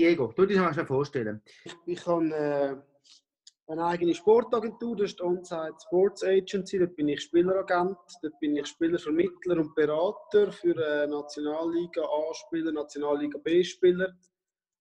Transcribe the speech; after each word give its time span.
Diego, 0.00 0.32
du 0.34 0.46
dich 0.46 0.56
mal 0.56 0.72
vorstellen. 0.86 1.42
Ich, 1.62 1.76
ich 1.84 2.06
habe 2.06 2.24
äh, 2.30 2.74
eine 3.70 3.84
eigene 3.84 4.14
Sportagentur, 4.14 4.96
das 4.96 5.10
ist 5.10 5.18
die 5.18 5.24
Onside 5.24 5.76
Sports 5.86 6.24
Agency. 6.24 6.78
Dort 6.78 6.96
bin 6.96 7.08
ich 7.08 7.20
Spieleragent, 7.20 7.98
dort 8.22 8.40
bin 8.40 8.56
ich 8.56 8.66
Spielervermittler 8.66 9.58
und 9.58 9.74
Berater 9.74 10.52
für 10.52 10.74
äh, 10.74 11.06
Nationalliga 11.06 12.00
A-Spieler, 12.00 12.72
Nationalliga 12.72 13.38
B-Spieler, 13.44 14.16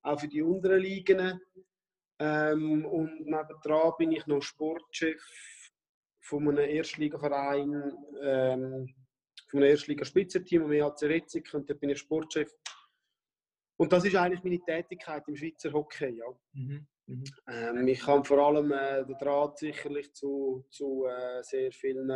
auch 0.03 0.21
für 0.21 0.29
die 0.29 0.41
unteren 0.41 0.79
Ligen. 0.83 1.41
Ähm, 2.19 2.85
und 2.85 3.25
nebendran 3.25 3.91
bin 3.97 4.13
ich 4.13 4.25
noch 4.25 4.41
Sportchef 4.41 5.21
von 6.21 6.47
einem 6.47 6.59
Erstligaverein, 6.59 7.93
ähm, 8.21 8.95
von 9.49 9.59
einem 9.59 9.71
Erstliga-Spitzenteam, 9.71 10.63
am 10.63 10.71
EHC 10.71 11.03
Retzig, 11.03 11.53
und 11.53 11.69
dort 11.69 11.81
bin 11.81 11.89
ich 11.89 11.99
Sportchef. 11.99 12.49
Und 13.79 13.93
das 13.93 14.03
ist 14.03 14.15
eigentlich 14.15 14.43
meine 14.43 14.59
Tätigkeit 14.59 15.23
im 15.27 15.37
Schweizer 15.37 15.71
Hockey. 15.71 16.17
Ja. 16.17 16.25
Mhm. 16.51 16.85
Mhm. 17.07 17.23
Ähm, 17.47 17.87
ich 17.87 18.05
habe 18.05 18.25
vor 18.25 18.37
allem 18.39 18.71
äh, 18.73 19.05
den 19.05 19.17
Draht 19.17 19.57
sicherlich 19.57 20.13
zu, 20.13 20.65
zu 20.69 21.05
äh, 21.05 21.41
sehr 21.43 21.71
vielen 21.71 22.11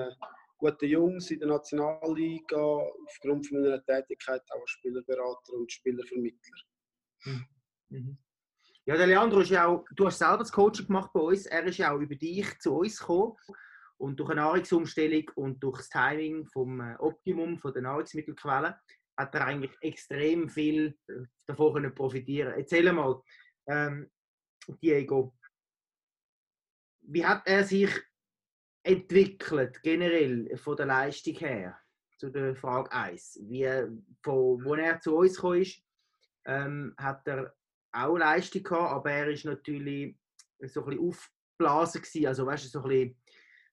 guten 0.57 0.85
Jungs 0.85 1.31
in 1.31 1.39
der 1.39 1.47
Nationalliga, 1.47 2.81
aufgrund 3.05 3.47
von 3.47 3.61
meiner 3.61 3.83
Tätigkeit 3.83 4.41
auch 4.51 4.59
als 4.59 4.71
Spielerberater 4.71 5.53
und 5.53 5.71
Spielervermittler. 5.71 6.61
Mhm. 7.25 7.45
mhm. 7.89 8.17
Ja, 8.85 8.97
der 8.97 9.07
Leandro 9.07 9.39
ist 9.39 9.49
ja 9.49 9.65
auch, 9.65 9.85
du 9.95 10.07
hast 10.07 10.19
selber 10.19 10.39
das 10.39 10.51
Coaching 10.51 10.87
gemacht 10.87 11.11
bei 11.13 11.21
uns, 11.21 11.45
er 11.45 11.63
ist 11.63 11.77
ja 11.77 11.93
auch 11.93 11.99
über 11.99 12.15
dich 12.15 12.59
zu 12.59 12.75
uns 12.75 12.99
gekommen 12.99 13.37
und 13.95 14.19
durch 14.19 14.31
eine 14.31 14.41
Nahrungsumstellung 14.41 15.31
und 15.35 15.63
durch 15.63 15.77
das 15.77 15.89
Timing 15.89 16.45
vom 16.47 16.81
äh, 16.81 16.95
Optimum 16.99 17.57
von 17.57 17.71
der 17.71 17.83
Nahrungsmittelquellen 17.83 18.73
hat 19.17 19.35
er 19.35 19.45
eigentlich 19.45 19.75
extrem 19.81 20.49
viel 20.49 20.97
äh, 21.07 21.25
davon 21.45 21.73
können 21.73 21.95
profitieren. 21.95 22.53
Erzähl 22.53 22.91
mal, 22.91 23.21
ähm, 23.67 24.09
Diego, 24.81 25.35
wie 27.01 27.25
hat 27.25 27.43
er 27.45 27.63
sich 27.63 27.91
entwickelt 28.83 29.81
generell 29.83 30.57
von 30.57 30.75
der 30.77 30.85
Leistung 30.85 31.35
her? 31.35 31.77
Zu 32.17 32.29
der 32.29 32.55
Frage 32.55 32.91
1. 32.91 33.39
Wie, 33.43 33.67
von 34.23 34.63
wo 34.63 34.75
er 34.75 34.99
zu 34.99 35.17
uns 35.17 35.37
ist, 35.37 35.83
ähm, 36.45 36.93
hat 36.97 37.27
er 37.27 37.53
auch 37.91 38.17
Leistung 38.17 38.63
gehabt, 38.63 38.91
aber 38.91 39.11
er 39.11 39.29
ist 39.29 39.45
natürlich 39.45 40.17
so 40.67 40.83
ein 40.83 40.89
bisschen 40.89 41.09
aufgeblasen 41.09 42.01
gewesen, 42.01 42.27
also 42.27 42.45
weißt 42.45 42.71
so 42.71 42.81
ein 42.83 42.89
bisschen 42.89 43.21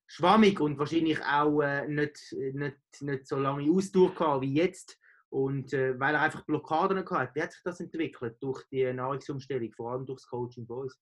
schwammig 0.06 0.60
und 0.60 0.78
wahrscheinlich 0.78 1.22
auch 1.22 1.60
äh, 1.60 1.86
nicht, 1.86 2.34
nicht, 2.52 2.76
nicht 3.00 3.26
so 3.26 3.36
lange 3.36 3.70
Ausdauer 3.70 4.14
gehabt 4.14 4.42
wie 4.42 4.54
jetzt. 4.54 4.99
Und 5.30 5.72
äh, 5.72 5.98
weil 5.98 6.14
er 6.14 6.22
einfach 6.22 6.44
Blockaden 6.44 7.08
hatte. 7.08 7.34
Wie 7.34 7.42
hat 7.42 7.52
sich 7.52 7.62
das 7.62 7.80
entwickelt 7.80 8.36
durch 8.40 8.64
die 8.70 8.92
Nahrungsumstellung, 8.92 9.72
vor 9.72 9.92
allem 9.92 10.06
durch 10.06 10.20
das 10.20 10.28
Coaching 10.28 10.66
bei 10.66 10.74
uns? 10.74 11.00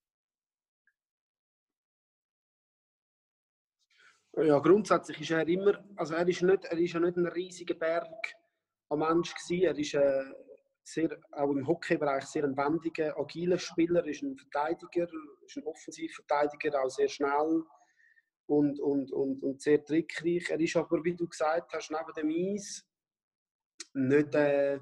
Ja, 4.37 4.59
grundsätzlich 4.59 5.21
ist 5.23 5.31
er 5.31 5.49
immer, 5.49 5.83
also 5.97 6.15
er 6.15 6.29
ist, 6.29 6.43
nicht, 6.43 6.65
er 6.67 6.79
ist 6.79 6.93
ja 6.93 7.01
nicht 7.01 7.17
ein 7.17 7.27
riesiger 7.27 7.75
Berg 7.75 8.07
an 8.91 8.99
Mensch 8.99 9.35
gewesen. 9.35 9.65
Er 9.65 9.77
ist 9.77 9.95
äh, 9.95 10.25
sehr, 10.85 11.19
auch 11.33 11.51
im 11.51 11.67
Hockeybereich 11.67 12.25
sehr 12.25 12.45
ein 12.45 12.57
wendiger, 12.57 13.19
agiler 13.19 13.59
Spieler, 13.59 14.07
ist 14.07 14.23
ein 14.23 14.37
Verteidiger, 14.37 15.09
ist 15.45 15.57
ein 15.57 15.65
Offensivverteidiger, 15.65 16.83
auch 16.83 16.91
sehr 16.91 17.09
schnell 17.09 17.65
und, 18.47 18.79
und, 18.81 19.11
und, 19.13 19.43
und 19.43 19.61
sehr 19.61 19.85
trickreich. 19.85 20.51
Er 20.51 20.61
ist 20.61 20.77
aber, 20.77 21.03
wie 21.03 21.17
du 21.17 21.27
gesagt 21.27 21.73
hast, 21.73 21.91
neben 21.91 22.31
dem 22.31 22.55
Eis 22.55 22.88
nicht 23.95 24.35
äh, 24.35 24.81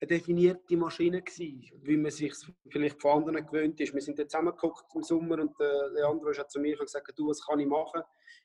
eine 0.00 0.08
definierte 0.08 0.76
Maschine 0.76 1.22
gewesen, 1.22 1.70
wie 1.82 1.96
man 1.96 2.10
sich 2.10 2.32
vielleicht 2.70 3.00
von 3.00 3.18
anderen 3.18 3.44
gewöhnt 3.46 3.80
ist. 3.80 3.94
Wir 3.94 4.00
sind 4.00 4.18
jetzt 4.18 4.30
zusammengeguckt 4.30 4.84
im 4.94 5.02
Sommer 5.02 5.40
und 5.40 5.58
äh, 5.60 5.88
Leandro 5.94 6.32
hat 6.36 6.50
zu 6.50 6.60
mir 6.60 6.76
gesagt, 6.76 7.12
du, 7.16 7.28
was 7.28 7.44
kann 7.44 7.60
ich 7.60 7.66
machen? 7.66 8.02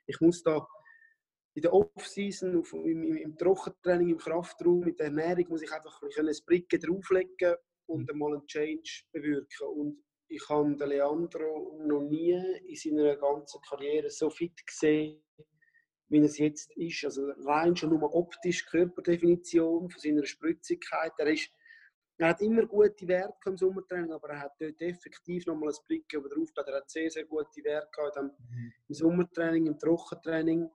Ich 0.07 0.19
muss 0.19 0.41
da 0.41 0.65
in 1.55 1.61
der 1.61 1.73
Off-Season, 1.73 2.63
im, 2.73 3.03
im, 3.03 3.17
im 3.17 3.37
Trockentraining, 3.37 4.09
im 4.09 4.17
Kraftraum, 4.17 4.79
mit 4.79 4.99
der 4.99 5.07
Ernährung, 5.07 5.49
muss 5.49 5.61
ich 5.61 5.71
einfach 5.71 6.01
ein 6.01 6.35
Bricken 6.47 6.79
drauflegen 6.79 7.55
und 7.85 8.09
einmal 8.09 8.33
einen 8.33 8.47
Change 8.47 9.03
bewirken. 9.11 9.67
Und 9.67 10.03
ich 10.27 10.49
habe 10.49 10.75
den 10.75 10.89
Leandro 10.89 11.79
noch 11.85 12.01
nie 12.01 12.33
in 12.65 12.75
seiner 12.75 13.15
ganzen 13.17 13.61
Karriere 13.61 14.09
so 14.09 14.31
fit 14.31 14.65
gesehen, 14.65 15.21
wie 16.13 16.19
es 16.19 16.37
jetzt 16.37 16.71
ist. 16.77 17.03
Also 17.03 17.31
rein 17.45 17.75
schon 17.75 17.89
nur 17.89 18.15
optisch, 18.15 18.65
Körperdefinition 18.65 19.89
von 19.89 19.99
seiner 19.99 20.25
Spritzigkeit. 20.25 21.11
Er, 21.17 21.27
ist, 21.27 21.51
er 22.17 22.29
hat 22.29 22.41
immer 22.41 22.65
gute 22.65 23.07
Werte 23.07 23.49
im 23.49 23.57
Sommertraining, 23.57 24.11
aber 24.11 24.29
er 24.29 24.41
hat 24.41 24.53
dort 24.59 24.79
effektiv 24.81 25.45
nochmal 25.47 25.69
ein 25.69 25.85
Blick 25.87 26.07
drauf. 26.07 26.49
Er 26.55 26.75
hat 26.75 26.89
sehr, 26.89 27.09
sehr 27.09 27.25
gute 27.25 27.63
Werte 27.63 27.89
gehabt 27.91 28.15
mhm. 28.17 28.73
im 28.87 28.95
Sommertraining, 28.95 29.65
im 29.65 29.79
Trockentraining. 29.79 30.69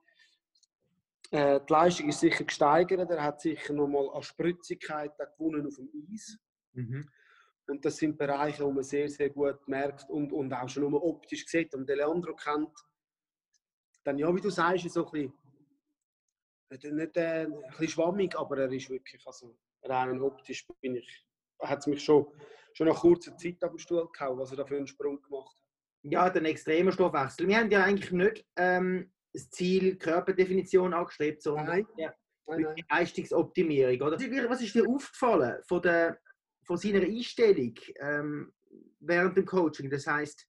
Äh, 1.31 1.59
die 1.67 1.73
Leistung 1.73 2.09
ist 2.09 2.19
sicher 2.19 2.43
gesteigert. 2.43 3.09
Er 3.09 3.23
hat 3.23 3.39
sicher 3.41 3.73
nochmal 3.73 4.09
an 4.13 4.21
Spritzigkeit 4.21 5.13
gewonnen 5.37 5.65
auf 5.65 5.75
dem 5.75 5.89
Eis. 6.11 6.37
Mhm. 6.73 7.09
Und 7.67 7.85
das 7.85 7.97
sind 7.97 8.17
Bereiche, 8.17 8.63
wo 8.65 8.71
man 8.71 8.83
sehr, 8.83 9.07
sehr 9.09 9.29
gut 9.29 9.67
merkt 9.67 10.09
und, 10.09 10.33
und 10.33 10.51
auch 10.51 10.67
schon 10.67 10.89
nur 10.89 11.03
optisch 11.03 11.45
sieht. 11.45 11.73
Und 11.75 11.87
der 11.87 11.97
Leandro 11.97 12.35
kennt 12.35 12.75
dann 14.03 14.17
ja, 14.17 14.33
wie 14.35 14.41
du 14.41 14.49
sagst, 14.49 14.85
ist 14.85 14.93
so 14.93 15.05
ein 15.11 15.33
bisschen, 16.69 16.95
nicht 16.95 17.17
äh, 17.17 17.45
ein 17.45 17.61
bisschen 17.69 17.87
schwammig, 17.89 18.37
aber 18.37 18.59
er 18.59 18.71
ist 18.71 18.89
wirklich, 18.89 19.25
also 19.25 19.55
rein 19.83 20.21
optisch 20.21 20.65
bin 20.81 20.95
ich, 20.95 21.25
hat 21.61 21.79
es 21.79 21.87
mich 21.87 22.03
schon, 22.03 22.27
schon 22.73 22.87
nach 22.87 22.99
kurzer 22.99 23.35
Zeit 23.37 23.63
auf 23.63 23.71
den 23.71 23.79
Stuhl 23.79 24.07
gehauen, 24.11 24.37
was 24.37 24.51
er 24.51 24.57
da 24.57 24.65
für 24.65 24.77
einen 24.77 24.87
Sprung 24.87 25.21
gemacht 25.21 25.55
hat. 25.57 26.11
Ja, 26.11 26.29
den 26.29 26.45
extremen 26.45 26.93
Stoffwechsel. 26.93 27.47
Wir 27.47 27.57
haben 27.57 27.71
ja 27.71 27.83
eigentlich 27.83 28.11
nicht 28.11 28.45
ähm, 28.55 29.11
das 29.33 29.49
Ziel 29.49 29.97
Körperdefinition 29.97 30.93
angestrebt, 30.93 31.41
sondern 31.41 31.65
nein. 31.65 31.87
Ja, 31.97 32.13
nein, 32.47 32.61
nein. 32.61 32.85
Leistungsoptimierung. 32.89 34.07
Oder? 34.07 34.17
Was 34.49 34.61
ist 34.61 34.75
dir 34.75 34.87
aufgefallen 34.87 35.61
von, 35.67 35.81
der, 35.81 36.19
von 36.63 36.77
seiner 36.77 37.01
Einstellung 37.01 37.75
ähm, 37.99 38.53
während 38.99 39.35
dem 39.35 39.45
Coaching? 39.45 39.89
Das 39.89 40.07
heißt 40.07 40.47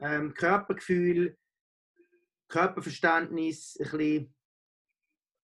ähm, 0.00 0.34
Körpergefühl, 0.34 1.38
Körperverständnis, 2.52 3.78
ein 3.80 3.90
bisschen, 3.90 4.34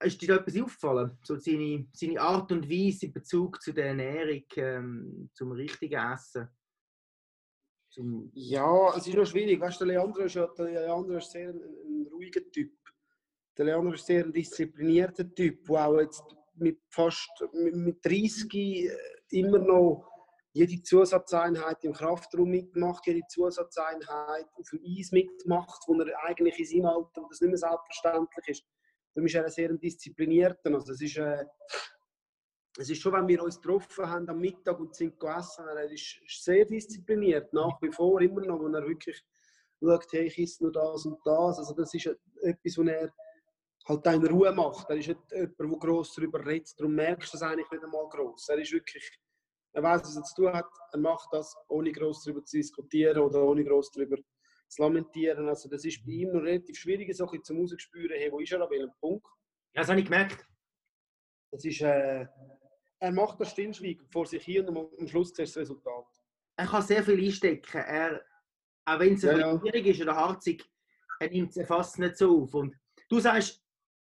ist 0.05 0.23
dir 0.23 0.35
etwas 0.37 0.61
aufgefallen? 0.61 1.19
So 1.23 1.37
seine, 1.37 1.89
seine 1.93 2.21
Art 2.21 2.53
und 2.53 2.69
Weise 2.69 3.07
in 3.07 3.13
Bezug 3.15 3.61
zu 3.63 3.73
der 3.73 3.87
Ernährung, 3.87 4.45
ähm, 4.57 5.31
zum 5.33 5.53
richtigen 5.53 5.99
Essen? 6.13 6.49
Zum 7.91 8.31
ja, 8.35 8.95
es 8.95 9.07
ist 9.07 9.17
noch 9.17 9.27
schwierig. 9.27 9.59
Weißt, 9.59 9.81
der, 9.81 9.89
Leandro 9.89 10.21
ist 10.21 10.35
ja, 10.35 10.47
der 10.47 10.67
Leandro 10.67 11.17
ist 11.17 11.31
sehr 11.31 11.49
ein, 11.49 11.61
ein 11.61 12.07
ruhiger 12.13 12.43
Typ. 12.53 12.73
Der 13.57 13.65
Leandro 13.65 13.95
ist 13.95 14.07
sehr 14.07 14.25
ein 14.25 14.33
disziplinierter 14.33 15.35
Typ, 15.35 15.65
der 15.65 15.87
auch 15.87 15.99
jetzt 15.99 16.23
mit 16.57 16.81
fast 16.91 17.31
mit, 17.55 17.75
mit 17.75 18.05
30 18.05 18.55
äh, 18.55 18.91
immer 19.31 19.59
noch 19.59 20.18
jede 20.59 20.83
Zusatzeinheit 20.83 21.85
im 21.85 21.93
Kraftraum 21.93 22.51
mitmacht, 22.51 23.07
jede 23.07 23.25
Zusatzeinheit 23.29 24.47
auf 24.55 24.69
dem 24.71 24.81
Eis 24.85 25.13
mitmacht, 25.13 25.83
wo 25.87 25.95
er 26.01 26.13
eigentlich 26.25 26.59
in 26.59 26.67
seinem 26.67 26.87
Alter, 26.87 27.23
wo 27.23 27.29
das 27.29 27.41
nicht 27.41 27.51
mehr 27.51 27.59
selbstverständlich 27.59 28.49
ist. 28.49 28.65
Darum 29.15 29.27
ist 29.27 29.35
er 29.37 29.49
sehr 29.51 29.73
diszipliniert. 29.75 30.59
Also 30.65 30.93
es 30.93 31.01
ist, 31.01 31.17
äh, 31.17 31.45
es 32.77 32.91
ist 32.91 33.01
schon, 33.01 33.13
wenn 33.13 33.29
wir 33.29 33.43
uns 33.43 33.61
getroffen 33.61 34.09
haben 34.09 34.29
am 34.29 34.41
Mittag 34.41 34.81
und 34.81 34.97
sind 34.97 35.19
gegessen, 35.19 35.65
er 35.69 35.91
ist 35.91 36.19
sehr 36.27 36.65
diszipliniert, 36.65 37.53
nach 37.53 37.81
wie 37.81 37.93
vor 37.93 38.21
immer 38.21 38.41
noch, 38.41 38.61
wenn 38.65 38.75
er 38.75 38.87
wirklich 38.87 39.23
schaut, 39.81 40.07
hey, 40.11 40.27
ich 40.27 40.39
esse 40.39 40.65
nur 40.65 40.73
das 40.73 41.07
und 41.07 41.21
das. 41.25 41.59
Also 41.59 41.73
das 41.75 41.95
ist 41.95 42.07
etwas, 42.43 42.79
was 42.79 42.87
er 42.89 43.13
halt 43.87 44.07
in 44.07 44.27
Ruhe 44.27 44.53
macht. 44.53 44.91
Er 44.91 44.97
ist 44.97 45.09
nicht 45.09 45.21
jemand, 45.31 45.59
der 45.61 45.67
gross 45.79 46.15
darüber 46.15 46.45
redet, 46.45 46.75
darum 46.79 46.95
merkst 46.97 47.33
du 47.33 47.39
das 47.39 47.49
eigentlich 47.49 47.71
nicht 47.71 47.85
einmal 47.85 48.09
gross. 48.09 48.49
Er 48.49 48.59
ist 48.59 48.73
wirklich 48.73 49.09
weiß, 49.75 50.03
was 50.03 50.17
er 50.17 50.23
zu 50.23 50.35
tun 50.35 50.53
hat. 50.53 50.69
Er 50.93 50.99
macht 50.99 51.29
das, 51.33 51.55
ohne 51.69 51.93
groß 51.93 52.25
darüber 52.25 52.45
zu 52.45 52.57
diskutieren 52.57 53.19
oder 53.19 53.43
ohne 53.43 53.65
groß 53.65 53.91
darüber 53.93 54.17
zu 54.69 54.83
lamentieren. 54.83 55.49
Also 55.49 55.69
das 55.69 55.85
ist 55.85 56.05
bei 56.05 56.13
ihm 56.13 56.33
noch 56.33 56.43
relativ 56.43 56.79
schwierig, 56.79 57.15
so 57.15 57.29
ein 57.29 57.43
zum 57.43 57.61
Rausspüren, 57.61 58.17
hey, 58.17 58.31
wo 58.33 58.41
ist 58.41 58.53
er 58.53 58.63
an 58.63 58.71
welchem 58.71 58.93
Punkt. 59.01 59.27
Ja, 59.75 59.83
das 59.83 59.89
habe 59.89 60.01
ich 60.01 60.07
gemerkt. 60.07 60.47
Das 61.51 61.65
ist, 61.65 61.81
äh, 61.81 62.27
er 63.01 63.13
macht 63.13 63.41
das 63.41 63.51
Stillschweigen 63.53 64.07
vor 64.11 64.27
sich 64.27 64.45
hin 64.45 64.69
und 64.69 64.99
am 64.99 65.09
Schluss 65.09 65.29
siehst 65.35 65.57
du 65.57 65.61
das 65.61 65.71
Resultat. 65.71 66.07
Er 66.57 66.67
kann 66.67 66.83
sehr 66.83 67.03
viel 67.03 67.25
einstecken. 67.25 67.79
Er, 67.79 68.23
auch 68.85 68.99
wenn 68.99 69.15
es 69.15 69.23
ja, 69.23 69.39
ja. 69.39 69.59
schwierig 69.59 69.87
ist 69.87 70.03
oder 70.03 70.17
harzig, 70.17 70.65
er 71.21 71.31
nimmt 71.31 71.57
es 71.57 71.67
fast 71.67 71.99
nicht 71.99 72.17
so 72.17 72.43
auf. 72.43 72.55
Und 72.55 72.75
du 73.09 73.21
sagst, 73.21 73.63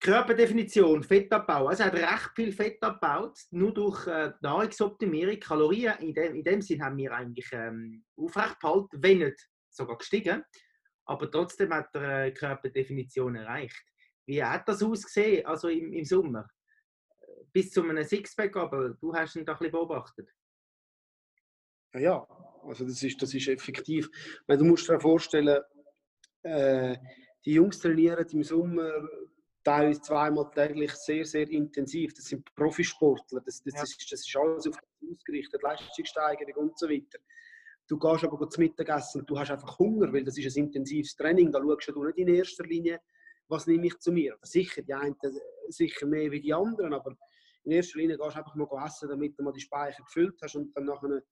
Körperdefinition, 0.02 1.04
Fettabbau. 1.04 1.68
Also 1.68 1.84
er 1.84 1.92
hat 1.92 1.94
recht 1.94 2.34
viel 2.34 2.52
Fett 2.52 2.82
abgebaut, 2.82 3.38
nur 3.52 3.72
durch 3.72 4.04
äh, 4.08 4.32
Nahrungsoptimierung, 4.40 5.38
Kalorien. 5.38 5.96
In 6.00 6.12
dem, 6.12 6.34
in 6.34 6.42
dem 6.42 6.60
Sinn 6.60 6.82
haben 6.82 6.96
wir 6.96 7.12
eigentlich 7.12 7.48
ähm, 7.52 8.04
aufrecht 8.16 8.58
behalten, 8.58 9.00
wenn 9.00 9.18
nicht 9.18 9.48
sogar 9.70 9.96
gestiegen. 9.96 10.42
Aber 11.04 11.30
trotzdem 11.30 11.72
hat 11.72 11.94
er 11.94 12.24
äh, 12.24 12.32
Körperdefinition 12.32 13.36
erreicht. 13.36 13.84
Wie 14.26 14.42
hat 14.42 14.68
das 14.68 14.82
ausgesehen, 14.82 15.46
also 15.46 15.68
im, 15.68 15.92
im 15.92 16.04
Sommer? 16.04 16.48
Bis 17.52 17.70
zu 17.70 17.82
einem 17.82 18.02
Sixpack, 18.02 18.56
aber 18.56 18.90
du 19.00 19.14
hast 19.14 19.36
ihn 19.36 19.44
da 19.44 19.52
ein 19.52 19.58
bisschen 19.58 19.72
beobachtet. 19.72 20.28
Ja, 21.94 22.00
ja. 22.00 22.26
also 22.64 22.84
das 22.84 23.00
ist, 23.04 23.22
das 23.22 23.32
ist 23.34 23.46
effektiv. 23.46 24.08
Weil 24.48 24.58
du 24.58 24.64
musst 24.64 24.88
dir 24.88 24.98
vorstellen, 24.98 25.62
äh, 26.42 26.96
die 27.44 27.54
Jungs 27.54 27.78
trainieren 27.78 28.26
im 28.32 28.42
Sommer 28.42 28.90
teilweise 29.64 30.00
zweimal 30.00 30.50
täglich 30.50 30.92
sehr, 30.92 31.24
sehr 31.24 31.48
intensiv. 31.50 32.14
Das 32.14 32.24
sind 32.26 32.54
Profisportler, 32.54 33.40
das, 33.40 33.62
das, 33.62 33.74
ja. 33.74 33.82
ist, 33.82 34.12
das 34.12 34.26
ist 34.26 34.36
alles 34.36 34.66
auf 34.66 34.76
das 34.76 35.10
ausgerichtet, 35.10 35.62
Leistungssteigerung 35.62 36.54
und 36.68 36.78
so 36.78 36.88
weiter. 36.88 37.18
Du 37.88 37.98
gehst 37.98 38.24
aber 38.24 38.48
zum 38.48 38.64
Mittagessen 38.64 39.20
und 39.20 39.30
du 39.30 39.38
hast 39.38 39.50
einfach 39.50 39.78
Hunger, 39.78 40.12
weil 40.12 40.24
das 40.24 40.38
ist 40.38 40.56
ein 40.56 40.64
intensives 40.64 41.16
Training. 41.16 41.50
Da 41.52 41.60
schaust 41.60 41.88
du 41.88 42.04
nicht 42.04 42.18
in 42.18 42.28
erster 42.28 42.64
Linie, 42.64 43.00
was 43.48 43.66
nehme 43.66 43.86
ich 43.86 43.98
zu 43.98 44.12
mir. 44.12 44.36
Sicher, 44.42 44.82
die 44.82 44.94
einen 44.94 45.16
sicher 45.68 46.06
mehr 46.06 46.30
wie 46.30 46.40
die 46.40 46.54
anderen, 46.54 46.94
aber 46.94 47.16
in 47.64 47.72
erster 47.72 47.98
Linie 47.98 48.16
gehst 48.16 48.34
du 48.34 48.38
einfach 48.38 48.54
mal 48.54 48.86
essen, 48.86 49.08
damit 49.08 49.38
du 49.38 49.42
mal 49.42 49.52
die 49.52 49.60
Speicher 49.60 50.02
gefüllt 50.02 50.38
hast 50.42 50.56
und 50.56 50.74
dann 50.76 50.86
nachher 50.86 51.22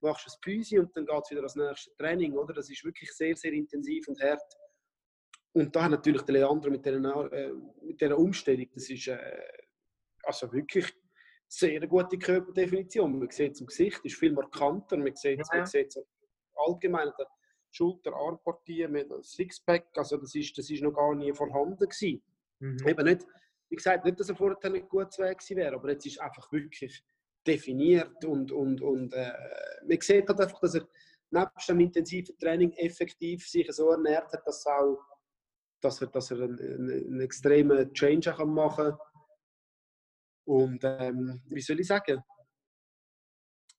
machst 0.00 0.26
du 0.26 0.30
ein 0.30 0.40
Püsi 0.40 0.78
und 0.78 0.96
dann 0.96 1.06
geht 1.06 1.22
es 1.24 1.30
wieder 1.30 1.40
ans 1.40 1.56
nächste 1.56 1.94
Training. 1.96 2.32
Oder? 2.34 2.52
Das 2.54 2.68
ist 2.68 2.84
wirklich 2.84 3.10
sehr, 3.12 3.36
sehr 3.36 3.52
intensiv 3.52 4.06
und 4.08 4.20
hart. 4.20 4.42
Und 5.54 5.74
da 5.76 5.84
hat 5.84 5.90
natürlich 5.90 6.22
der 6.22 6.34
Leandro 6.34 6.70
mit 6.70 6.84
dieser, 6.84 7.32
äh, 7.32 7.52
mit 7.82 8.00
dieser 8.00 8.18
Umstellung, 8.18 8.66
das 8.74 8.88
ist 8.88 9.08
äh, 9.08 9.18
also 10.22 10.50
wirklich 10.52 10.86
sehr 11.46 11.86
gute 11.86 12.18
Körperdefinition. 12.18 13.18
Man 13.18 13.30
sieht 13.30 13.52
es 13.52 13.60
im 13.60 13.66
Gesicht, 13.66 14.00
ist 14.04 14.16
viel 14.16 14.32
markanter, 14.32 14.96
man 14.96 15.14
sieht 15.14 15.40
es 15.40 15.74
ja. 15.74 16.02
allgemein 16.54 17.08
an 17.08 17.14
der 17.18 17.26
Schulter, 17.70 18.14
Armpartie, 18.14 18.86
mit 18.88 19.08
Sixpack, 19.24 19.86
also 19.96 20.16
das 20.18 20.34
ist, 20.34 20.56
das 20.56 20.70
ist 20.70 20.82
noch 20.82 20.92
gar 20.92 21.14
nie 21.14 21.32
vorhanden 21.32 21.78
gewesen. 21.78 22.22
Mhm. 22.58 22.86
Eben 22.86 23.04
nicht, 23.04 23.26
wie 23.68 23.76
gesagt, 23.76 24.04
nicht, 24.04 24.20
dass 24.20 24.28
er 24.28 24.36
vorher 24.36 24.70
nicht 24.70 24.88
gut 24.88 25.12
zu 25.12 25.22
gewesen 25.22 25.56
wäre, 25.56 25.74
aber 25.74 25.90
jetzt 25.90 26.06
ist 26.06 26.20
einfach 26.20 26.50
wirklich 26.52 27.02
definiert 27.46 28.24
und, 28.24 28.52
und, 28.52 28.80
und 28.80 29.12
äh, 29.14 29.32
man 29.86 30.00
sieht 30.00 30.28
halt 30.28 30.40
einfach, 30.40 30.60
dass 30.60 30.74
er 30.74 30.86
nebst 31.30 31.68
dem 31.68 31.80
intensiven 31.80 32.38
Training 32.38 32.72
effektiv 32.72 33.46
sich 33.46 33.70
so 33.72 33.90
ernährt 33.90 34.32
hat, 34.32 34.46
dass, 34.46 34.66
auch, 34.66 34.98
dass 35.82 36.00
er, 36.00 36.08
dass 36.08 36.30
er 36.30 36.42
einen, 36.42 36.58
einen 36.58 37.20
extremen 37.20 37.92
Change 37.92 38.34
machen 38.46 38.92
kann. 38.92 38.98
Und 40.44 40.80
ähm, 40.82 41.42
wie 41.46 41.60
soll 41.60 41.80
ich 41.80 41.86
sagen? 41.86 42.22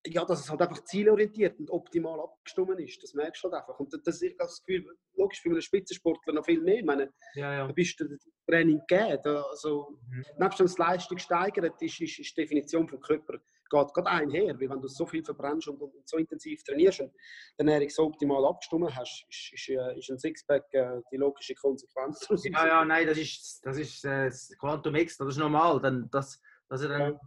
Ja, 0.05 0.25
dass 0.25 0.41
es 0.41 0.49
halt 0.49 0.61
einfach 0.61 0.83
zielorientiert 0.83 1.59
und 1.59 1.69
optimal 1.69 2.19
abgestimmt 2.19 2.79
ist. 2.79 3.01
Das 3.01 3.13
merkst 3.13 3.43
du 3.43 3.49
halt 3.49 3.61
einfach. 3.61 3.79
Und 3.79 3.93
das, 4.05 4.21
ich 4.21 4.35
das 4.37 4.63
Gefühl, 4.63 4.85
logisch, 5.15 5.41
bei 5.43 5.51
einem 5.51 5.61
Spitzensportler 5.61 6.33
noch 6.33 6.45
viel 6.45 6.61
mehr. 6.61 6.79
Ich 6.79 6.85
meine, 6.85 7.13
ja, 7.35 7.53
ja. 7.53 7.67
da 7.67 7.73
bist 7.73 7.99
du 7.99 8.17
Training 8.47 8.81
gegeben. 8.87 9.37
Also, 9.49 9.97
mhm. 10.09 10.25
Nebst 10.39 10.59
dem 10.59 10.69
Leistung 10.77 11.17
steigern, 11.17 11.71
ist, 11.79 12.01
ist, 12.01 12.19
ist 12.19 12.37
die 12.37 12.41
Definition 12.41 12.87
vom 12.87 12.99
Körper 12.99 13.39
geht, 13.73 13.93
geht 13.93 14.05
einher. 14.05 14.59
Weil 14.59 14.69
wenn 14.69 14.81
du 14.81 14.87
so 14.87 15.05
viel 15.05 15.23
verbrennst 15.23 15.67
und, 15.67 15.81
und 15.81 16.07
so 16.07 16.17
intensiv 16.17 16.63
trainierst 16.63 17.01
und 17.01 17.11
die 17.13 17.59
Ernährung 17.59 17.89
so 17.89 18.03
optimal 18.03 18.45
abgestimmt 18.45 18.95
hast, 18.95 19.25
ist, 19.29 19.53
ist, 19.53 19.69
äh, 19.69 19.97
ist 19.97 20.09
ein 20.09 20.19
Sixpack 20.19 20.65
äh, 20.73 21.01
die 21.11 21.17
logische 21.17 21.55
Konsequenz. 21.55 22.27
Ja, 22.43 22.67
ja, 22.67 22.85
nein, 22.85 23.07
das 23.07 23.17
ist, 23.17 23.61
das 23.63 23.77
ist 23.77 24.03
äh, 24.05 24.25
das 24.25 24.51
Quantum 24.59 24.95
X, 24.95 25.17
das 25.17 25.29
ist 25.29 25.37
normal. 25.37 25.79
Dann, 25.81 26.09
das, 26.11 26.39
dass 26.69 26.81
er 26.81 26.89
dann 26.89 27.19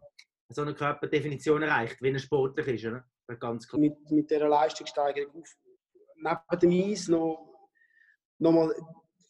so 0.49 0.63
eine 0.63 0.75
Körperdefinition 0.75 1.63
erreicht, 1.63 2.01
wie 2.03 2.11
er 2.11 2.19
sportlich 2.19 2.69
ist. 2.69 2.87
Oder? 2.87 3.05
Ganz 3.39 3.67
klar. 3.69 3.81
Mit, 3.81 4.11
mit 4.11 4.31
dieser 4.31 4.49
Leistungssteigerung 4.49 5.43
auf, 5.43 5.57
neben 6.17 6.61
dem 6.61 6.91
Eis 6.91 7.09
noch, 7.09 7.71
noch 8.39 8.53
mal 8.53 8.75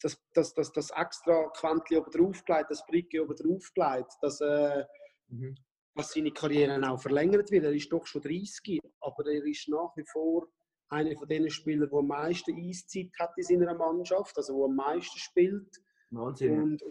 das, 0.01 0.21
das, 0.33 0.53
das, 0.53 0.71
das 0.71 0.91
extra 0.91 1.49
Quäntchen 1.55 1.97
oben 1.97 2.11
draufgelegt, 2.11 2.69
das 2.69 2.85
Bricke 2.85 3.23
oben 3.23 3.35
draufgelegt, 3.35 4.13
dass, 4.21 4.41
äh, 4.41 4.85
mhm. 5.27 5.55
dass 5.95 6.11
seine 6.11 6.31
Karriere 6.31 6.79
auch 6.89 7.01
verlängert 7.01 7.49
wird. 7.49 7.65
Er 7.65 7.73
ist 7.73 7.91
doch 7.91 8.05
schon 8.05 8.21
30, 8.21 8.79
aber 9.01 9.25
er 9.25 9.43
ist 9.45 9.67
nach 9.69 9.95
wie 9.95 10.05
vor 10.05 10.47
einer 10.89 11.17
von 11.17 11.27
den 11.27 11.49
Spielern, 11.49 11.89
der 11.89 11.99
am 11.99 12.07
meisten 12.07 12.55
Eiszeit 12.55 13.11
hat 13.19 13.31
in 13.37 13.43
seiner 13.43 13.73
Mannschaft, 13.73 14.37
also 14.37 14.57
der 14.57 14.65
am 14.65 14.75
meisten 14.75 15.17
spielt. 15.17 15.77
Wahnsinn. 16.11 16.61
Und 16.61 16.83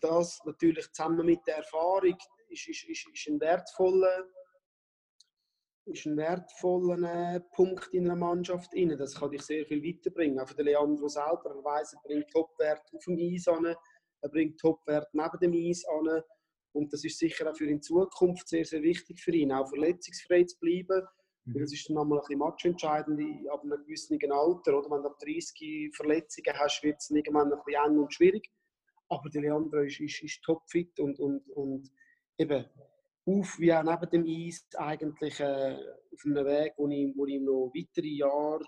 das 0.00 0.40
natürlich 0.44 0.90
zusammen 0.92 1.24
mit 1.24 1.46
der 1.46 1.58
Erfahrung, 1.58 2.16
ist, 2.52 2.68
ist, 2.68 2.88
ist, 2.88 3.08
ist 3.12 3.28
ein 3.28 3.40
wertvoller, 3.40 4.26
ist 5.86 6.06
ein 6.06 6.16
wertvoller 6.16 7.34
äh, 7.34 7.40
Punkt 7.40 7.92
in 7.92 8.04
einer 8.06 8.16
Mannschaft. 8.16 8.72
Das 8.98 9.14
kann 9.14 9.30
dich 9.30 9.42
sehr 9.42 9.66
viel 9.66 9.82
weiterbringen. 9.82 10.38
Auch 10.38 10.48
für 10.48 10.54
den 10.54 10.66
Leandro 10.66 11.08
selber, 11.08 11.54
er 11.56 11.64
weiss, 11.64 11.92
er 11.92 12.00
bringt 12.04 12.30
Topwert 12.30 12.82
auf 12.94 13.04
dem 13.04 13.18
Eis 13.18 13.48
an, 13.48 13.64
er 13.64 14.28
bringt 14.28 14.60
Topwert 14.60 15.08
neben 15.12 15.38
dem 15.40 15.52
Eis 15.54 15.84
an. 15.86 16.22
Und 16.74 16.92
das 16.92 17.04
ist 17.04 17.18
sicher 17.18 17.50
auch 17.50 17.56
für 17.56 17.66
in 17.66 17.82
Zukunft 17.82 18.48
sehr, 18.48 18.64
sehr 18.64 18.82
wichtig 18.82 19.20
für 19.20 19.32
ihn, 19.32 19.52
auch 19.52 19.68
verletzungsfrei 19.68 20.44
zu 20.44 20.58
bleiben. 20.58 21.06
Mhm. 21.44 21.60
Das 21.60 21.72
ist 21.72 21.88
dann 21.88 21.96
nochmal 21.96 22.18
ein 22.18 22.22
bisschen 22.22 22.38
matchentscheidend 22.38 23.50
ab 23.50 23.62
einem 23.62 23.82
gewissen 23.82 24.18
Alter. 24.30 24.78
Oder? 24.78 24.90
Wenn 24.90 25.02
du 25.02 25.08
ab 25.08 25.18
30 25.18 25.94
Verletzungen 25.94 26.58
hast, 26.58 26.82
wird 26.82 26.96
es 26.98 27.10
irgendwann 27.10 27.52
ein 27.52 27.58
bisschen 27.64 27.84
eng 27.84 27.98
und 27.98 28.14
schwierig. 28.14 28.50
Aber 29.08 29.28
der 29.28 29.42
Leandro 29.42 29.80
ist, 29.80 30.00
ist, 30.00 30.22
ist 30.22 30.42
topfit 30.42 30.98
und, 30.98 31.18
und, 31.18 31.46
und 31.50 31.90
eben 32.38 32.64
auf 33.24 33.58
wie 33.58 33.72
auch 33.72 33.82
neben 33.82 34.10
dem 34.10 34.24
Eis 34.26 34.66
eigentlich 34.76 35.38
äh, 35.40 35.76
auf 36.12 36.24
einem 36.24 36.44
Weg, 36.44 36.74
wo 36.76 36.88
ich, 36.88 37.14
wo 37.16 37.26
ich 37.26 37.40
noch 37.40 37.72
weitere 37.74 38.08
Jahre 38.08 38.64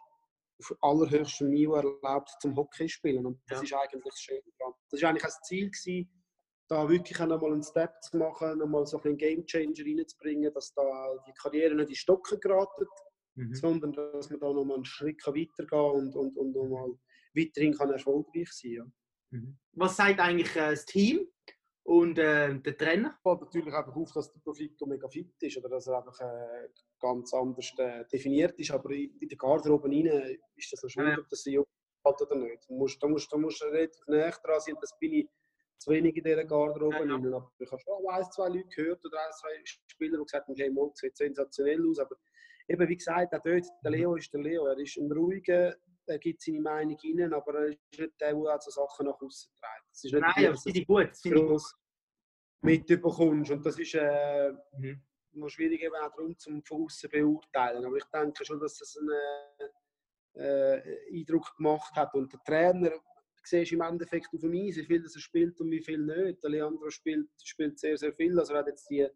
auf 0.61 0.77
allerhöchstem 0.81 1.51
Niveau 1.51 1.75
erlaubt 1.75 2.31
zum 2.41 2.55
Hockey 2.57 2.89
spielen. 2.89 3.27
Und 3.27 3.41
das 3.49 3.59
ja. 3.59 3.65
ist 3.65 3.75
eigentlich 3.75 4.15
schön 4.17 4.41
Das 4.91 5.03
war 5.03 5.11
eigentlich 5.11 5.25
ein 5.25 5.43
Ziel, 5.43 5.71
gewesen, 5.71 6.25
da 6.69 6.89
wirklich 6.89 7.21
auch 7.21 7.27
nochmal 7.27 7.53
einen 7.53 7.63
Step 7.63 7.93
zu 8.03 8.17
machen, 8.17 8.59
nochmal 8.59 8.87
so 8.87 9.01
ein 9.03 9.17
Game 9.17 9.45
Changer 9.45 9.85
reinzubringen, 9.85 10.53
dass 10.55 10.73
da 10.73 11.17
die 11.27 11.33
Karriere 11.33 11.75
nicht 11.75 11.91
in 11.91 11.95
Stocken 11.97 12.41
geraten, 12.41 12.87
mhm. 13.35 13.55
sondern 13.55 13.93
dass 13.93 14.31
man 14.31 14.41
da 14.41 14.53
nochmal 14.53 14.77
einen 14.77 14.85
Schritt 14.85 15.21
weitergehen 15.27 15.67
kann 15.69 15.91
und, 15.91 16.17
und, 16.17 16.37
und 16.37 16.53
nochmal 16.53 16.91
weiterhin 17.35 17.75
kann 17.75 17.91
erfolgreich 17.91 18.51
sein 18.53 18.77
kann. 18.77 18.93
Ja. 19.33 19.39
Mhm. 19.39 19.59
Was 19.73 19.97
sagt 19.97 20.21
eigentlich 20.21 20.55
äh, 20.57 20.71
das 20.71 20.87
Team 20.87 21.27
und 21.85 22.19
äh, 22.19 22.59
der 22.61 22.79
Trainer? 22.79 23.19
fällt 23.23 23.43
natürlich 23.43 23.75
einfach 23.75 23.95
auf, 23.95 24.11
dass 24.13 24.33
der 24.33 24.41
Profito 24.41 24.87
mega 24.87 25.07
fit 25.09 25.35
ist 25.41 25.59
oder 25.59 25.69
dass 25.69 25.87
er 25.87 25.99
einfach 25.99 26.19
äh, 26.19 26.69
ganz 26.99 27.33
anders 27.35 27.73
äh, 27.77 28.05
definiert 28.11 28.59
ist. 28.59 28.71
Aber 28.71 28.91
in, 28.91 29.17
in 29.21 29.29
der 29.29 29.37
Garderobe 29.37 29.89
rein 29.89 30.39
ist 30.57 30.73
das 30.73 30.83
noch 30.83 30.89
schwierig, 30.89 31.17
ja. 31.17 31.19
ob 31.19 31.29
das 31.29 31.43
sie 31.43 31.59
hat 31.59 32.23
oder 32.23 32.37
nicht. 32.37 32.65
Da 32.69 32.75
musst, 32.75 33.03
da 33.03 33.07
musst, 33.07 33.31
da 33.31 33.37
musst 33.37 33.63
relativ 33.63 34.07
näher 34.07 34.35
dran 34.43 34.61
sein. 34.61 34.77
Das 34.81 34.99
bin 34.99 35.13
ich 35.13 35.29
zu 35.79 35.91
wenig 35.91 36.17
in 36.17 36.25
dieser 36.25 36.45
Garderobe 36.45 36.97
ja, 36.97 37.05
ja. 37.05 37.15
Aber 37.17 37.51
ich 37.59 37.71
habe 37.71 37.81
schon 37.81 38.09
ein, 38.09 38.31
zwei 38.31 38.49
Leute 38.49 38.69
gehört 38.75 39.05
oder 39.05 39.19
ein, 39.19 39.33
zwei 39.33 39.63
Spieler, 39.87 40.19
die 40.19 40.25
gesagt 40.25 40.49
haben, 40.49 40.57
hey, 40.57 40.71
Mo, 40.71 40.91
sieht 40.95 41.17
sensationell 41.17 41.87
aus. 41.87 41.99
Aber 41.99 42.17
eben, 42.67 42.89
wie 42.89 42.97
gesagt, 42.97 43.35
auch 43.35 43.43
dort, 43.43 43.67
der 43.85 43.91
mhm. 43.91 43.97
Leo 43.97 44.17
ist 44.17 44.33
der 44.33 44.41
Leo. 44.41 44.65
Er 44.67 44.79
ist 44.79 44.97
ein 44.97 45.13
ruhiger, 45.13 45.77
er 46.07 46.19
gibt 46.19 46.43
seine 46.43 46.61
Meinung 46.61 46.97
rein, 47.03 47.33
aber 47.33 47.55
er 47.55 47.67
ist 47.67 47.79
nicht 47.99 48.21
der, 48.21 48.35
der 48.35 48.51
also 48.51 48.71
Sachen 48.71 49.07
nach 49.07 49.21
außen 49.21 49.53
trägt. 49.55 49.85
Das 49.91 50.37
Nein, 50.37 50.47
aber 50.47 50.57
sind 50.57 50.77
die 50.77 50.85
gut. 50.85 51.15
Sind 51.15 51.37
die 51.37 51.59
mitbekommst. 52.65 53.51
Und 53.51 53.65
das 53.65 53.79
ist 53.79 53.95
äh, 53.95 54.53
mhm. 54.79 55.03
noch 55.33 55.49
schwierig 55.49 55.83
eben 55.83 55.95
auch 55.95 56.11
darum, 56.11 56.37
zum 56.39 56.63
von 56.65 56.85
außen 56.85 57.11
beurteilen. 57.11 57.85
Aber 57.85 57.97
ich 57.97 58.05
denke 58.05 58.45
schon, 58.45 58.59
dass 58.61 58.79
das 58.79 58.97
einen 58.97 59.71
äh, 60.43 60.99
Eindruck 61.13 61.57
gemacht 61.57 61.95
hat. 61.95 62.15
Und 62.15 62.33
der 62.33 62.41
Trainer, 62.43 62.93
siehst 63.47 63.73
im 63.73 63.83
Endeffekt 63.83 64.29
auf 64.33 64.41
dem 64.41 64.55
Eis, 64.55 64.77
wie 64.77 64.85
viel 64.85 65.03
das 65.03 65.15
er 65.15 65.21
spielt 65.21 65.61
und 65.61 65.71
wie 65.71 65.83
viel 65.83 65.99
nicht. 65.99 66.43
Der 66.43 66.51
Leandro 66.51 66.89
spielt, 66.91 67.29
spielt 67.43 67.79
sehr, 67.79 67.97
sehr 67.97 68.13
viel. 68.13 68.39
Also 68.39 68.55
er 68.55 68.61
hat 68.61 68.69
jetzt 68.69 68.89
die 68.89 69.07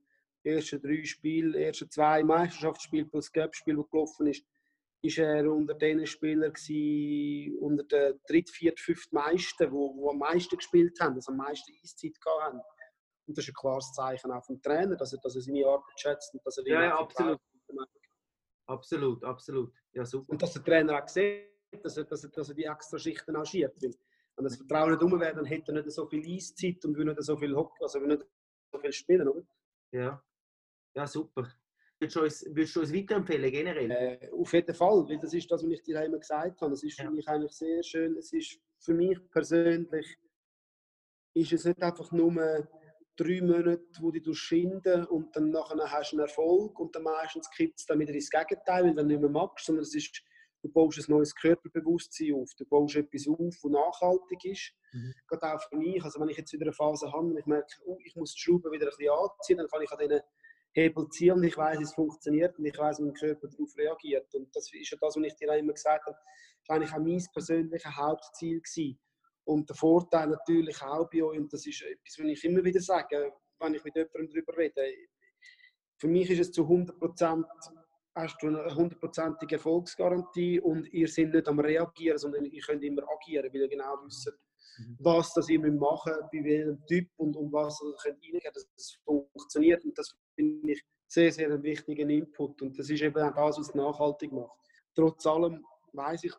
ersten 0.42 0.80
drei 0.82 1.04
Spiele, 1.04 1.58
ersten 1.58 1.90
zwei 1.90 2.22
Meisterschaftsspiele 2.22 3.06
plus 3.06 3.32
Cup-Spiel, 3.32 3.76
die 3.76 3.90
gelaufen 3.90 4.26
ist, 4.26 4.44
ist 5.02 5.18
er 5.18 5.50
unter 5.50 5.74
den 5.74 6.06
Spielern 6.06 6.52
gewesen, 6.52 7.56
unter 7.58 7.84
den 7.84 8.20
dritt, 8.26 8.50
viert, 8.50 8.80
fünft 8.80 9.12
meisten, 9.12 9.70
die, 9.70 9.70
die 9.70 10.08
am 10.08 10.18
meisten 10.18 10.56
gespielt 10.56 10.98
haben, 11.00 11.14
also 11.14 11.30
am 11.30 11.38
meisten 11.38 11.72
Eiszeit 11.82 12.20
gehabt 12.20 12.42
haben. 12.42 12.60
Und 13.26 13.36
das 13.36 13.44
ist 13.44 13.50
ein 13.50 13.54
klares 13.54 13.92
Zeichen 13.92 14.32
auch 14.32 14.44
vom 14.44 14.60
Trainer, 14.60 14.96
dass 14.96 15.12
er, 15.12 15.20
dass 15.22 15.36
er 15.36 15.42
seine 15.42 15.66
Arbeit 15.66 16.00
schätzt 16.00 16.34
und 16.34 16.44
dass 16.44 16.58
er 16.58 16.66
ja, 16.66 16.84
ja 16.84 16.98
absolut. 16.98 17.38
Absolut, 18.66 19.24
absolut. 19.24 19.72
Ja, 19.92 20.04
super. 20.04 20.30
Und 20.30 20.42
dass 20.42 20.52
der 20.52 20.62
Trainer 20.62 21.02
auch 21.02 21.08
sieht, 21.08 21.48
dass 21.82 21.96
er, 21.96 22.04
dass 22.04 22.24
er, 22.24 22.30
dass 22.30 22.48
er 22.48 22.54
die 22.54 22.64
extra 22.64 22.98
Schichten 22.98 23.36
auch 23.36 23.46
schiebt. 23.46 23.80
Wenn 23.80 24.44
das 24.44 24.56
Vertrauen 24.56 24.92
nicht 24.92 25.02
um 25.02 25.18
wäre, 25.18 25.34
dann 25.34 25.46
hätte 25.46 25.72
er 25.72 25.82
nicht 25.82 25.90
so 25.90 26.06
viel 26.06 26.24
Eiszeit 26.24 26.84
und 26.84 26.96
würde 26.96 27.10
nicht 27.10 27.22
so 27.22 27.36
viel 27.36 27.54
Hockey, 27.56 27.82
also 27.82 27.98
nicht 28.00 28.26
so 28.70 28.78
viel 28.78 28.92
spielen, 28.92 29.28
oder? 29.28 29.42
Ja. 29.92 30.22
Ja, 30.94 31.06
super. 31.06 31.50
Würdest 32.00 32.16
du 32.16 32.22
uns, 32.22 32.46
würdest 32.46 32.76
du 32.76 32.80
uns 32.80 32.94
weiterempfehlen, 32.94 33.50
generell? 33.50 33.90
Äh, 33.90 34.30
auf 34.30 34.52
jeden 34.52 34.74
Fall, 34.74 35.08
weil 35.08 35.18
das 35.18 35.34
ist 35.34 35.50
das, 35.50 35.64
was 35.64 35.70
ich 35.70 35.82
dir 35.82 36.02
immer 36.04 36.18
gesagt 36.18 36.60
habe. 36.60 36.72
Es 36.72 36.82
ist 36.84 36.96
für 36.96 37.04
ja. 37.04 37.10
mich 37.10 37.26
eigentlich 37.26 37.52
sehr 37.52 37.82
schön. 37.82 38.16
Es 38.16 38.32
ist 38.32 38.60
für 38.78 38.94
mich 38.94 39.18
persönlich 39.30 40.16
ist 41.34 41.52
es 41.52 41.64
nicht 41.64 41.82
einfach 41.82 42.10
nur 42.12 42.68
drei 43.16 43.40
Monate, 43.42 43.82
wo 44.00 44.10
du 44.12 44.32
schinden 44.32 45.04
und 45.06 45.34
dann 45.34 45.50
nachher 45.50 45.90
hast 45.90 46.12
du 46.12 46.16
einen 46.16 46.26
Erfolg 46.26 46.78
und 46.78 46.94
dann 46.94 47.02
meistens 47.02 47.50
kippt 47.50 47.80
es 47.80 47.86
dann 47.86 47.98
wieder 47.98 48.14
ins 48.14 48.30
Gegenteil, 48.30 48.84
weil 48.84 48.94
du 48.94 49.04
nicht 49.04 49.20
mehr 49.20 49.28
magst, 49.28 49.66
sondern 49.66 49.82
es 49.82 49.94
ist, 49.94 50.22
du 50.62 50.68
baust 50.68 50.98
ein 50.98 51.12
neues 51.12 51.34
Körperbewusstsein 51.34 52.34
auf, 52.34 52.50
du 52.56 52.64
baust 52.66 52.94
etwas 52.94 53.26
auf, 53.26 53.54
das 53.60 53.70
nachhaltig 53.70 54.44
ist. 54.44 54.72
Mhm. 54.92 55.14
Gerade 55.26 55.54
auch 55.54 55.62
für 55.68 55.76
mich, 55.76 56.02
also 56.02 56.20
wenn 56.20 56.28
ich 56.28 56.36
jetzt 56.36 56.52
wieder 56.52 56.66
eine 56.66 56.72
Phase 56.72 57.10
habe 57.12 57.26
und 57.26 57.38
ich 57.38 57.46
merke, 57.46 57.68
oh, 57.86 57.98
ich 58.04 58.14
muss 58.14 58.34
die 58.34 58.40
Schrauben 58.40 58.70
wieder 58.70 58.86
ein 58.86 58.96
bisschen 58.96 59.10
anziehen, 59.10 59.58
dann 59.58 59.66
kann 59.66 59.82
ich 59.82 59.90
an 59.90 59.98
diesen 59.98 60.20
Hebel 60.78 61.08
ziehen 61.08 61.32
und 61.32 61.44
ich 61.44 61.56
weiß, 61.56 61.80
es 61.80 61.94
funktioniert 61.94 62.58
und 62.58 62.66
ich 62.66 62.76
weiß, 62.76 62.98
wie 62.98 63.04
mein 63.04 63.14
Körper 63.14 63.48
darauf 63.48 63.76
reagiert. 63.76 64.34
Und 64.34 64.54
das 64.54 64.72
ist 64.72 64.90
ja 64.90 64.98
das, 65.00 65.16
was 65.16 65.24
ich 65.24 65.34
dir 65.36 65.50
auch 65.50 65.56
immer 65.56 65.72
gesagt 65.72 66.06
habe, 66.06 66.16
das 66.60 66.68
war 66.68 66.76
eigentlich 66.76 66.92
auch 66.92 66.98
mein 66.98 67.22
persönliches 67.32 67.96
Hauptziel 67.96 68.60
gewesen. 68.60 68.98
Und 69.44 69.68
der 69.68 69.76
Vorteil 69.76 70.28
natürlich 70.28 70.82
auch 70.82 71.08
bei 71.10 71.22
euch, 71.22 71.38
und 71.38 71.52
das 71.52 71.66
ist 71.66 71.82
etwas, 71.82 72.18
was 72.18 72.26
ich 72.26 72.44
immer 72.44 72.62
wieder 72.62 72.80
sage, 72.80 73.32
wenn 73.60 73.74
ich 73.74 73.84
mit 73.84 73.96
jemandem 73.96 74.28
darüber 74.28 74.56
rede, 74.56 74.82
für 75.98 76.08
mich 76.08 76.30
ist 76.30 76.40
es 76.40 76.52
zu 76.52 76.62
100% 76.62 77.44
hast 78.14 78.42
du 78.42 78.48
eine 78.48 78.74
hundertprozentige 78.74 79.56
Erfolgsgarantie 79.56 80.60
und 80.60 80.92
ihr 80.92 81.08
seid 81.08 81.32
nicht 81.32 81.48
am 81.48 81.60
Reagieren, 81.60 82.18
sondern 82.18 82.44
ihr 82.44 82.62
könnt 82.62 82.82
immer 82.82 83.02
agieren, 83.08 83.48
weil 83.52 83.62
ihr 83.62 83.68
genau 83.68 83.96
wisst, 84.04 84.32
mhm. 84.78 84.96
was 85.00 85.32
das 85.34 85.48
ihr 85.48 85.60
machen 85.60 86.12
müsst, 86.12 86.30
bei 86.32 86.44
welchem 86.44 86.84
Typ 86.86 87.08
und 87.16 87.36
um 87.36 87.52
was 87.52 87.80
ihr 87.80 87.94
könnt 88.02 88.22
reingehen, 88.22 88.52
dass 88.52 88.68
es 88.76 88.98
funktioniert. 89.04 89.84
Und 89.84 89.96
das 89.96 90.14
finde 90.38 90.72
ich 90.72 90.82
sehr, 91.08 91.32
sehr 91.32 91.48
einen 91.48 91.62
wichtigen 91.62 92.10
Input. 92.10 92.62
Und 92.62 92.78
das 92.78 92.90
ist 92.90 93.02
eben 93.02 93.16
auch 93.16 93.34
das, 93.34 93.58
was 93.58 93.68
es 93.68 93.74
nachhaltig 93.74 94.32
macht. 94.32 94.56
Trotz 94.94 95.26
allem 95.26 95.64
weiß 95.92 96.24
ich, 96.24 96.32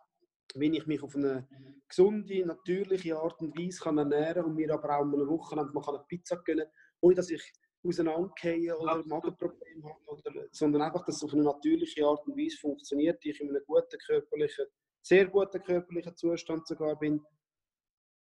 wenn 0.56 0.74
ich 0.74 0.88
mich 0.88 1.04
auf 1.04 1.16
eine 1.16 1.48
gesunde, 1.88 2.46
natürliche 2.46 3.18
Art 3.18 3.42
und 3.42 3.58
Weise 3.58 3.80
kann 3.80 3.98
ernähren 3.98 4.36
kann 4.36 4.46
und 4.46 4.56
mir 4.56 4.74
aber 4.74 4.98
auch 4.98 5.02
eine 5.02 5.28
Woche 5.28 5.56
lang 5.56 5.76
eine 5.76 6.06
Pizza 6.08 6.38
gönnen 6.38 6.68
ohne 7.02 7.16
dass 7.16 7.30
ich 7.30 7.42
auseinandergehen 7.84 8.76
oder 8.76 9.04
Magenprobleme 9.06 9.84
habe, 9.84 10.00
oder, 10.08 10.48
sondern 10.52 10.82
einfach, 10.82 11.06
dass 11.06 11.18
es 11.18 11.24
auf 11.24 11.34
eine 11.34 11.44
natürliche 11.44 12.06
Art 12.06 12.28
und 12.28 12.38
Weise 12.38 12.58
funktioniert, 12.58 13.24
ich 13.24 13.40
in 13.40 13.50
einem 13.50 13.64
guten 13.66 13.98
körperlichen, 14.06 14.66
sehr 15.02 15.28
guten 15.28 15.62
körperlichen 15.62 16.16
Zustand 16.18 16.68
sogar 16.68 16.98
bin. 17.00 17.22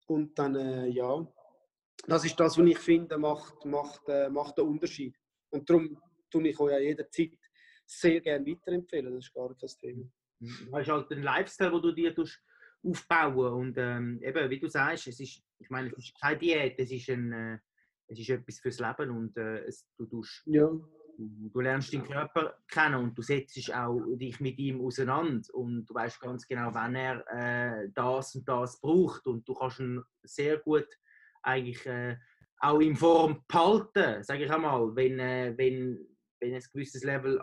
Und 0.07 0.37
dann, 0.37 0.55
äh, 0.55 0.87
ja, 0.87 1.27
das 2.07 2.25
ist 2.25 2.39
das, 2.39 2.57
was 2.57 2.65
ich 2.65 2.79
finde, 2.79 3.17
macht, 3.17 3.65
macht, 3.65 4.07
äh, 4.07 4.29
macht 4.29 4.57
den 4.57 4.67
Unterschied. 4.67 5.15
Und 5.49 5.69
darum 5.69 5.97
tue 6.29 6.47
ich 6.47 6.59
euch 6.59 6.71
ja 6.71 6.79
jederzeit 6.79 7.37
sehr 7.85 8.21
gerne 8.21 8.45
weiterempfehlen, 8.45 9.13
das 9.13 9.25
ist 9.25 9.33
gar 9.33 9.55
kein 9.55 9.69
Thema. 9.79 10.05
Du 10.39 10.77
hast 10.77 10.87
halt 10.87 11.11
den 11.11 11.23
Lifestyle, 11.23 11.71
den 11.71 11.81
du 11.81 11.91
dir 11.91 12.13
aufbauen 12.83 13.53
und 13.53 13.77
ähm, 13.77 14.21
eben, 14.21 14.49
wie 14.49 14.59
du 14.59 14.67
sagst, 14.67 15.07
es 15.07 15.19
ist, 15.19 15.43
ich 15.57 15.69
meine, 15.69 15.89
es 15.89 15.97
ist 15.97 16.21
keine 16.21 16.39
Diät, 16.39 16.79
es 16.79 16.91
ist 16.91 17.09
ein, 17.09 17.33
äh, 17.33 17.59
es 18.07 18.19
ist 18.19 18.29
etwas 18.29 18.59
fürs 18.59 18.79
Leben 18.79 19.11
und 19.11 19.35
äh, 19.37 19.65
es, 19.65 19.85
du, 19.97 20.05
tust, 20.05 20.43
ja. 20.45 20.65
du, 20.67 21.49
du, 21.51 21.59
lernst 21.59 21.93
deinen 21.93 22.05
Körper 22.05 22.57
kennen 22.69 22.95
und 22.95 23.17
du 23.17 23.21
setzt 23.21 23.73
auch 23.73 23.99
dich 24.15 24.39
mit 24.39 24.57
ihm 24.59 24.81
auseinander 24.81 25.41
und 25.53 25.85
du 25.85 25.93
weißt 25.93 26.21
ganz 26.21 26.47
genau, 26.47 26.73
wann 26.73 26.95
er 26.95 27.25
äh, 27.27 27.89
das 27.93 28.35
und 28.35 28.47
das 28.47 28.79
braucht 28.79 29.27
und 29.27 29.47
du 29.47 29.53
kannst 29.53 29.79
ihn 29.79 30.01
sehr 30.23 30.57
gut 30.59 30.87
eigentlich 31.41 31.85
äh, 31.85 32.15
auch 32.59 32.79
in 32.79 32.95
Form 32.95 33.43
behalten, 33.47 34.23
sage 34.23 34.45
ich 34.45 34.51
einmal, 34.51 34.95
wenn, 34.95 35.19
äh, 35.19 35.53
wenn, 35.57 35.97
wenn 36.39 36.53
ein 36.53 36.63
gewisses 36.73 37.03
Level 37.03 37.39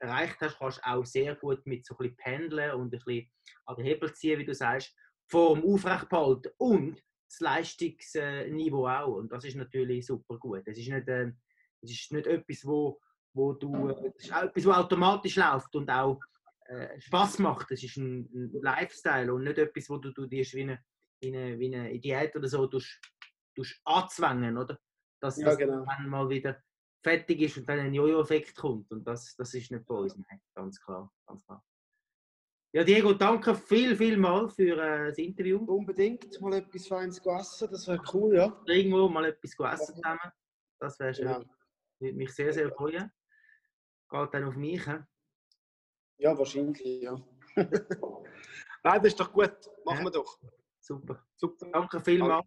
erreicht 0.00 0.36
hast, 0.40 0.58
kannst 0.58 0.78
du 0.78 0.88
auch 0.88 1.04
sehr 1.04 1.34
gut 1.36 1.66
mit 1.66 1.84
so 1.84 1.94
ein 1.94 1.98
bisschen 1.98 2.16
pendeln 2.16 2.74
und 2.74 2.86
ein 2.86 2.90
bisschen 2.90 3.30
an 3.66 3.76
den 3.76 3.86
Hebel 3.86 4.12
ziehen, 4.14 4.38
wie 4.38 4.44
du 4.44 4.54
sagst, 4.54 4.94
Form 5.28 5.64
aufrecht 5.64 6.08
behalten 6.08 6.50
und 6.58 7.02
das 7.28 7.40
Leistungsniveau 7.40 8.86
auch. 8.86 9.16
Und 9.16 9.32
das 9.32 9.44
ist 9.44 9.56
natürlich 9.56 10.06
super 10.06 10.38
gut. 10.38 10.62
Es 10.66 10.78
ist 10.78 10.88
nicht, 10.88 11.08
äh, 11.08 11.32
es 11.80 11.90
ist 11.90 12.12
nicht 12.12 12.26
etwas, 12.26 12.64
wo, 12.64 13.00
wo 13.34 13.54
du, 13.54 13.88
äh, 13.88 14.12
es 14.16 14.24
ist 14.24 14.32
etwas, 14.32 14.66
was 14.66 14.76
automatisch 14.76 15.36
läuft 15.36 15.74
und 15.74 15.90
auch 15.90 16.20
äh, 16.66 17.00
Spaß 17.00 17.38
macht. 17.40 17.70
Es 17.70 17.82
ist 17.82 17.96
ein, 17.96 18.28
ein, 18.32 18.52
Lifestyle 18.60 19.32
und 19.32 19.44
nicht 19.44 19.58
etwas, 19.58 19.88
wo 19.88 19.96
du, 19.96 20.12
du 20.12 20.26
dir 20.26 20.44
wie 20.44 20.62
eine, 20.62 20.78
wie, 21.20 21.34
eine, 21.34 21.58
wie 21.58 21.74
eine 21.74 21.98
Diät 21.98 22.36
oder 22.36 22.48
so 22.48 22.66
tust 22.66 23.00
anzwängen, 23.84 24.56
oder? 24.56 24.78
Dass 25.20 25.36
ja, 25.38 25.46
das 25.46 25.58
genau. 25.58 25.84
dann 25.84 26.08
mal 26.08 26.28
wieder 26.28 26.62
fertig 27.02 27.40
ist 27.40 27.58
und 27.58 27.68
dann 27.68 27.80
ein 27.80 27.94
Jojo-Effekt 27.94 28.56
kommt. 28.56 28.90
Und 28.90 29.04
das, 29.04 29.34
das 29.36 29.54
ist 29.54 29.70
nicht 29.70 29.86
bei 29.86 29.94
uns, 29.94 30.16
Nein, 30.16 30.40
ganz 30.54 30.80
klar. 30.80 31.12
Ganz 31.26 31.44
klar. 31.44 31.64
Ja, 32.74 32.84
Diego, 32.84 33.12
danke 33.12 33.54
viel, 33.54 33.94
viel 33.96 34.16
mal 34.16 34.48
für 34.48 34.78
äh, 34.78 35.08
das 35.08 35.18
Interview. 35.18 35.58
Unbedingt 35.58 36.40
mal 36.40 36.54
etwas 36.54 36.86
Feines 36.86 37.18
essen, 37.18 37.68
das 37.70 37.86
wäre 37.86 38.02
cool, 38.14 38.34
ja. 38.34 38.62
Irgendwo 38.66 39.08
mal 39.08 39.26
etwas 39.26 39.52
essen 39.52 39.96
zusammen. 39.96 40.32
Das 40.80 40.98
wäre 40.98 41.14
schön. 41.14 41.26
Ja. 41.26 41.44
Würde 41.98 42.16
mich 42.16 42.34
sehr, 42.34 42.52
sehr 42.52 42.72
freuen. 42.72 43.12
Geht 44.10 44.34
dann 44.34 44.44
auf 44.44 44.56
mich, 44.56 44.84
he? 44.86 44.96
Ja, 46.16 46.36
wahrscheinlich, 46.36 47.02
ja. 47.02 47.20
Nein, 48.84 49.02
das 49.02 49.06
ist 49.06 49.20
doch 49.20 49.32
gut. 49.32 49.54
Machen 49.84 49.98
ja. 49.98 50.04
wir 50.04 50.10
doch. 50.10 50.38
Super. 50.80 51.26
Super. 51.36 51.70
Danke 51.72 52.00
vielmals. 52.00 52.46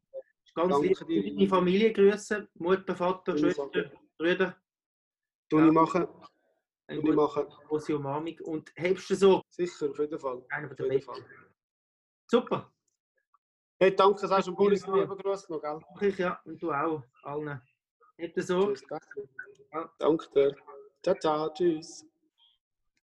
Ganz 0.56 0.72
Danke 0.72 1.06
deine 1.06 1.48
Familie 1.48 1.92
grüßen. 1.92 2.48
Mutter, 2.56 2.96
Vater, 2.96 3.38
Schwester, 3.38 3.70
Brüder. 4.18 4.56
Tun 5.50 5.66
ja. 5.66 5.72
machen. 5.72 6.08
Eine 6.88 7.02
gute, 7.02 7.14
machen. 7.14 7.46
große 7.68 7.96
Umarmung. 7.96 8.40
Und 8.44 8.72
hebst 8.76 9.10
du 9.10 9.16
so? 9.16 9.42
Sicher, 9.50 9.90
auf 9.90 10.00
jeden 10.00 10.18
Fall. 10.18 10.46
Einer 10.50 10.68
von 10.68 10.78
den 10.78 11.02
Fall. 11.02 11.24
Super. 12.28 12.72
Hey, 13.80 13.94
danke, 13.94 14.26
sagst 14.28 14.48
du 14.48 14.56
Boris 14.56 14.86
lieber 14.88 15.18
Gruß 15.18 15.50
noch, 15.50 15.62
gell? 15.62 16.10
Ich, 16.10 16.18
ja, 16.18 16.40
und 16.46 16.62
du 16.62 16.72
auch, 16.72 17.04
allen. 17.24 17.62
Hebt 18.18 18.42
so? 18.42 18.68
Tschüss, 18.68 18.84
danke. 18.88 19.30
Ja. 19.74 19.94
Danke 20.00 20.30
dir. 20.34 20.56
Ciao, 21.04 21.16
ciao, 21.16 21.50
tschüss. 21.54 22.06